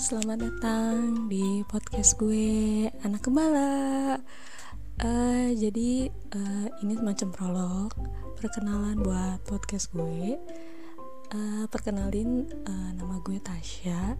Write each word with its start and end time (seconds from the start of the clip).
selamat 0.00 0.48
datang 0.48 1.28
di 1.28 1.60
podcast 1.68 2.16
gue 2.16 2.88
Anak 3.04 3.20
Gembala. 3.28 4.16
Uh, 4.96 5.52
Jadi 5.52 6.08
uh, 6.08 6.72
ini 6.80 6.96
semacam 6.96 7.28
prolog 7.36 7.92
Perkenalan 8.40 9.04
buat 9.04 9.44
podcast 9.44 9.92
gue. 9.92 10.40
Uh, 11.36 11.68
Perkenalin 11.68 12.48
uh, 12.64 12.90
nama 12.96 13.20
gue 13.20 13.36
Tasya. 13.44 14.16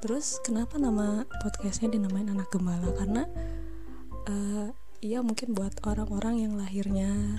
Terus 0.00 0.40
kenapa 0.40 0.80
nama 0.80 1.28
podcastnya 1.44 1.92
dinamain 1.92 2.32
Anak 2.32 2.48
Gembala? 2.48 2.88
Karena 2.96 3.28
uh, 4.32 4.72
ya 5.04 5.20
mungkin 5.20 5.52
buat 5.52 5.76
orang-orang 5.84 6.48
yang 6.48 6.56
lahirnya 6.56 7.36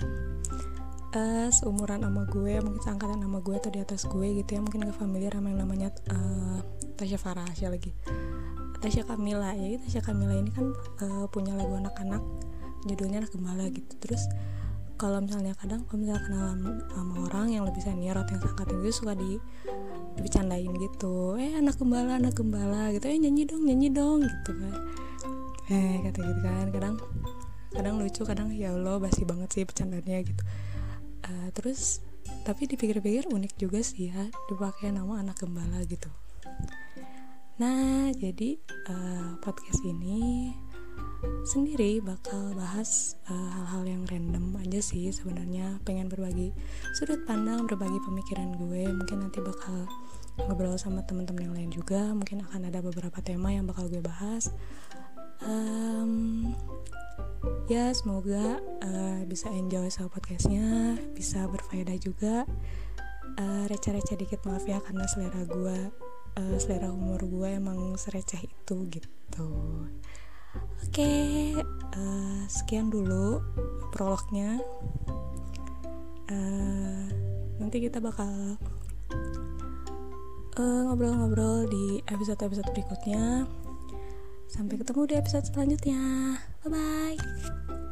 uh, 1.14 1.48
seumuran 1.50 2.02
sama 2.02 2.26
gue 2.28 2.58
mungkin 2.60 2.82
seangkatan 2.82 3.22
sama 3.22 3.38
gue 3.40 3.54
atau 3.56 3.70
di 3.70 3.80
atas 3.80 4.02
gue 4.10 4.28
gitu 4.42 4.50
ya 4.58 4.60
mungkin 4.60 4.86
gak 4.86 4.98
familiar 4.98 5.32
sama 5.34 5.48
yang 5.54 5.60
namanya 5.62 5.88
uh, 6.10 6.58
Tasya 6.98 7.18
Farahasya 7.18 7.70
lagi. 7.70 7.94
Tasya 8.82 9.08
Kamila 9.08 9.56
ya 9.56 9.80
Tasya 9.80 10.02
Kamila 10.04 10.36
ini 10.36 10.52
kan 10.52 10.74
uh, 11.00 11.26
punya 11.32 11.56
lagu 11.56 11.72
anak-anak 11.78 12.20
judulnya 12.84 13.24
anak 13.24 13.32
gembala 13.32 13.64
gitu. 13.72 13.92
Terus 14.02 14.22
kalau 14.94 15.18
misalnya 15.24 15.56
kadang 15.58 15.82
kalau 15.88 16.04
misalnya 16.04 16.22
kenal 16.22 16.44
sama 16.92 17.14
orang 17.26 17.46
yang 17.50 17.64
lebih 17.66 17.82
senior 17.82 18.14
atau 18.14 18.36
yang 18.36 18.42
seangkatan 18.44 18.76
gue 18.78 18.92
suka 18.92 19.12
di 19.16 19.30
dibecandain 20.20 20.72
gitu. 20.78 21.40
Eh 21.40 21.58
anak 21.58 21.80
gembala 21.80 22.20
anak 22.20 22.36
gembala 22.36 22.92
gitu. 22.92 23.08
Eh 23.08 23.18
nyanyi 23.18 23.48
dong 23.48 23.64
nyanyi 23.64 23.88
dong 23.90 24.22
gitu 24.22 24.50
kan. 24.54 24.74
Eh 25.72 26.04
kata 26.04 26.20
gitu 26.20 26.40
kan. 26.44 26.66
Kadang 26.70 26.94
kadang 27.74 27.98
lucu 27.98 28.22
kadang 28.22 28.54
ya 28.54 28.70
Allah 28.70 29.02
basi 29.02 29.26
banget 29.26 29.50
sih 29.50 29.66
bercandanya 29.66 30.22
gitu 30.22 30.42
uh, 31.24 31.48
terus 31.56 32.04
tapi 32.44 32.68
dipikir-pikir 32.68 33.28
unik 33.28 33.56
juga 33.56 33.80
sih 33.80 34.12
ya 34.12 34.28
dipakai 34.48 34.92
nama 34.92 35.20
anak 35.20 35.40
gembala 35.44 35.80
gitu. 35.88 36.08
Nah 37.60 38.12
jadi 38.12 38.60
uh, 38.88 39.40
podcast 39.40 39.80
ini 39.84 40.52
sendiri 41.44 42.00
bakal 42.04 42.52
bahas 42.52 43.16
eh, 43.28 43.32
hal-hal 43.32 43.84
uh, 43.84 43.88
yang 43.88 44.02
random 44.08 44.56
aja 44.60 44.80
sih 44.80 45.08
sebenarnya. 45.12 45.80
Pengen 45.84 46.08
berbagi 46.08 46.52
sudut 46.96 47.24
pandang 47.24 47.64
berbagi 47.64 47.96
pemikiran 48.04 48.56
gue. 48.60 48.88
Mungkin 48.92 49.24
nanti 49.24 49.40
bakal 49.40 49.88
ngobrol 50.44 50.76
sama 50.76 51.04
teman-teman 51.04 51.48
yang 51.48 51.56
lain 51.56 51.70
juga. 51.72 52.12
Mungkin 52.12 52.44
akan 52.48 52.68
ada 52.68 52.80
beberapa 52.84 53.18
tema 53.24 53.52
yang 53.52 53.64
bakal 53.64 53.88
gue 53.88 54.04
bahas. 54.04 54.52
Um, 55.44 56.52
ya 57.64 57.96
semoga 57.96 58.60
uh, 58.84 59.24
bisa 59.24 59.48
enjoy 59.48 59.88
sama 59.88 60.12
podcastnya 60.12 61.00
bisa 61.16 61.48
berfaedah 61.48 61.96
juga. 61.96 62.44
Uh, 63.34 63.66
receh-receh 63.66 64.14
dikit 64.14 64.46
maaf 64.46 64.62
ya 64.62 64.78
karena 64.78 65.02
selera 65.10 65.42
gue 65.42 65.78
uh, 66.38 66.56
selera 66.60 66.92
umur 66.92 67.18
gue 67.24 67.48
emang 67.56 67.96
sereceh 67.96 68.46
itu 68.46 68.76
gitu. 68.92 69.48
Oke 70.86 71.02
okay, 71.02 71.56
uh, 71.98 72.42
sekian 72.46 72.92
dulu 72.92 73.42
prolognya. 73.90 74.60
Uh, 76.30 77.10
nanti 77.58 77.80
kita 77.82 77.98
bakal 77.98 78.60
ngobrol-ngobrol 80.54 81.66
uh, 81.66 81.70
di 81.70 81.98
episode-episode 82.06 82.70
berikutnya 82.70 83.48
Sampai 84.54 84.78
ketemu 84.78 85.02
di 85.10 85.14
episode 85.18 85.50
selanjutnya. 85.50 86.38
Bye 86.62 86.70
bye. 86.70 87.83